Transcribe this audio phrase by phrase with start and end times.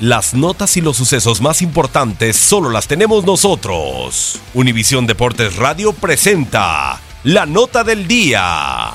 [0.00, 4.40] Las notas y los sucesos más importantes solo las tenemos nosotros.
[4.52, 8.92] Univisión Deportes Radio presenta la nota del día.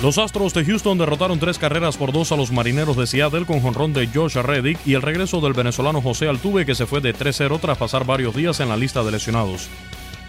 [0.00, 3.60] Los Astros de Houston derrotaron tres carreras por dos a los Marineros de Seattle con
[3.60, 7.12] jonrón de Josh Reddick y el regreso del venezolano José Altuve que se fue de
[7.12, 9.68] 3-0 tras pasar varios días en la lista de lesionados.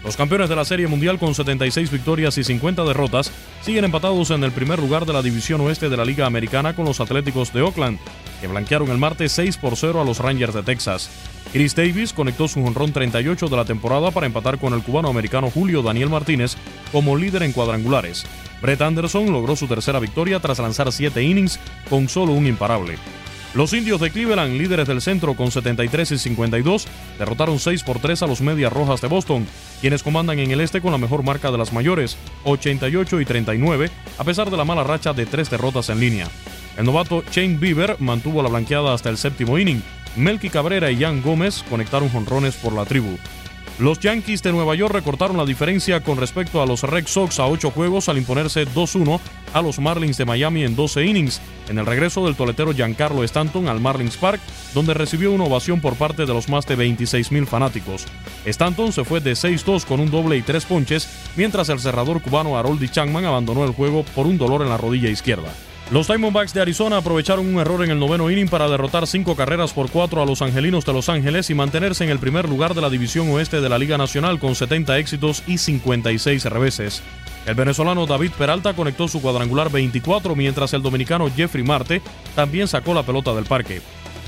[0.04, 4.42] Los campeones de la Serie Mundial con 76 victorias y 50 derrotas siguen empatados en
[4.42, 7.60] el primer lugar de la División Oeste de la Liga Americana con los Atléticos de
[7.60, 7.98] Oakland,
[8.40, 11.10] que blanquearon el martes 6 por 0 a los Rangers de Texas.
[11.52, 15.82] Chris Davis conectó su honrón 38 de la temporada para empatar con el cubano-americano Julio
[15.82, 16.56] Daniel Martínez
[16.92, 18.24] como líder en cuadrangulares.
[18.62, 21.58] Brett Anderson logró su tercera victoria tras lanzar 7 innings
[21.90, 22.96] con solo un imparable.
[23.52, 26.86] Los indios de Cleveland, líderes del centro con 73 y 52,
[27.18, 29.44] derrotaron 6 por 3 a los Medias Rojas de Boston,
[29.80, 33.90] quienes comandan en el este con la mejor marca de las mayores, 88 y 39,
[34.18, 36.28] a pesar de la mala racha de tres derrotas en línea.
[36.76, 39.82] El novato Shane Bieber mantuvo la blanqueada hasta el séptimo inning.
[40.14, 43.18] Melky Cabrera y Jan Gómez conectaron jonrones por la tribu.
[43.80, 47.46] Los Yankees de Nueva York recortaron la diferencia con respecto a los Red Sox a
[47.46, 49.18] 8 juegos al imponerse 2-1
[49.54, 53.68] a los Marlins de Miami en 12 innings, en el regreso del toletero Giancarlo Stanton
[53.68, 54.38] al Marlins Park,
[54.74, 58.04] donde recibió una ovación por parte de los más de 26 mil fanáticos.
[58.44, 62.58] Stanton se fue de 6-2 con un doble y tres ponches, mientras el cerrador cubano
[62.58, 65.54] Haroldi Changman abandonó el juego por un dolor en la rodilla izquierda.
[65.90, 69.72] Los Diamondbacks de Arizona aprovecharon un error en el noveno inning para derrotar cinco carreras
[69.72, 72.80] por cuatro a los Angelinos de Los Ángeles y mantenerse en el primer lugar de
[72.80, 77.02] la División Oeste de la Liga Nacional con 70 éxitos y 56 reveses.
[77.44, 82.02] El venezolano David Peralta conectó su cuadrangular 24 mientras el dominicano Jeffrey Marte
[82.36, 83.82] también sacó la pelota del parque.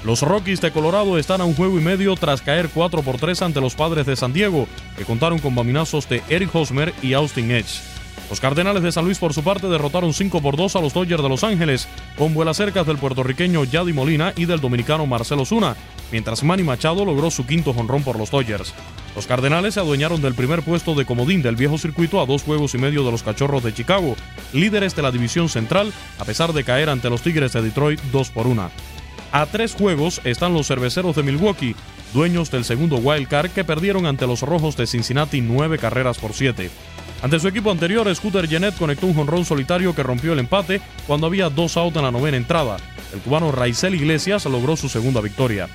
[0.04, 3.40] Los Rockies de Colorado están a un juego y medio tras caer 4 por 3
[3.40, 4.66] ante los padres de San Diego,
[4.98, 7.91] que contaron con baminazos de Eric Hosmer y Austin Edge.
[8.30, 11.22] Los Cardenales de San Luis, por su parte, derrotaron 5 por 2 a los Dodgers
[11.22, 11.86] de Los Ángeles,
[12.16, 15.76] con vuelas cercas del puertorriqueño Yadi Molina y del dominicano Marcelo Zuna,
[16.10, 18.72] mientras Manny Machado logró su quinto jonrón por los Dodgers.
[19.14, 22.74] Los Cardenales se adueñaron del primer puesto de comodín del viejo circuito a dos juegos
[22.74, 24.16] y medio de los Cachorros de Chicago,
[24.52, 28.30] líderes de la división central, a pesar de caer ante los Tigres de Detroit 2
[28.30, 28.70] por 1.
[29.32, 31.74] A tres juegos están los cerveceros de Milwaukee,
[32.12, 36.34] dueños del segundo wild card que perdieron ante los Rojos de Cincinnati nueve carreras por
[36.34, 36.70] siete.
[37.22, 41.28] Ante su equipo anterior, Scooter Jeanette conectó un jonrón solitario que rompió el empate cuando
[41.28, 42.78] había dos outs en la novena entrada.
[43.12, 45.68] El cubano Raizel Iglesias logró su segunda victoria.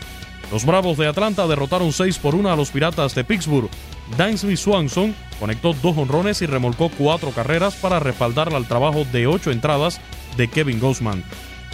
[0.51, 3.69] Los Bravos de Atlanta derrotaron 6 por 1 a los Piratas de Pittsburgh.
[4.17, 9.51] Dansby Swanson conectó dos jonrones y remolcó cuatro carreras para respaldar al trabajo de ocho
[9.51, 10.01] entradas
[10.35, 11.23] de Kevin Gosman.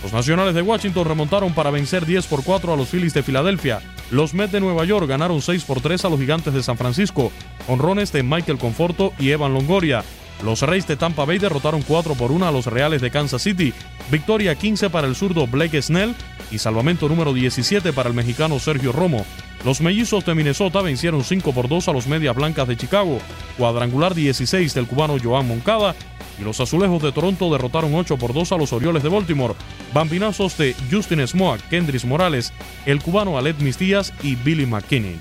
[0.03, 3.81] Los Nacionales de Washington remontaron para vencer 10 por 4 a los Phillies de Filadelfia.
[4.11, 7.31] Los Mets de Nueva York ganaron 6 por 3 a los Gigantes de San Francisco,
[7.69, 10.03] honrones de Michael Conforto y Evan Longoria.
[10.43, 13.73] Los Reyes de Tampa Bay derrotaron 4 por 1 a los Reales de Kansas City.
[14.11, 16.15] Victoria 15 para el zurdo Blake Snell
[16.51, 19.25] y salvamento número 17 para el mexicano Sergio Romo.
[19.63, 23.19] Los mellizos de Minnesota vencieron 5 por 2 a los Medias Blancas de Chicago.
[23.57, 25.95] Cuadrangular 16 del cubano Joan Moncada
[26.39, 29.55] y los Azulejos de Toronto derrotaron 8 por 2 a los Orioles de Baltimore.
[29.93, 32.51] Bambinazos de Justin Smoak, Kendris Morales,
[32.85, 35.19] el cubano Alet Mistías y Billy McKinney.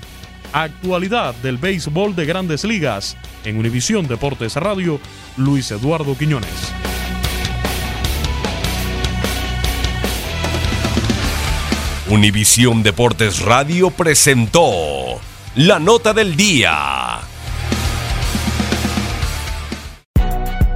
[0.51, 3.17] Actualidad del béisbol de grandes ligas.
[3.45, 4.99] En Univisión Deportes Radio,
[5.37, 6.92] Luis Eduardo Quiñones.
[12.13, 14.69] Univisión Deportes Radio presentó
[15.55, 17.17] la nota del día.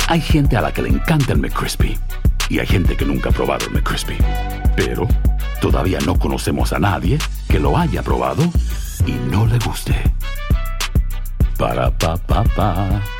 [0.07, 1.95] Hay gente a la que le encanta el McCrispy
[2.49, 4.17] y hay gente que nunca ha probado el McCrispy.
[4.75, 5.07] Pero
[5.61, 8.41] todavía no conocemos a nadie que lo haya probado
[9.05, 9.93] y no le guste.
[11.55, 13.16] Para pa pa pa.